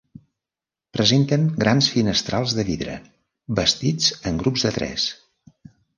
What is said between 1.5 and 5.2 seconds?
grans finestrals de vidre, bastits en grups de tres.